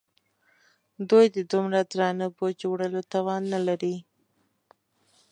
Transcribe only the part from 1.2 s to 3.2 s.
د دومره درانه بوج وړلو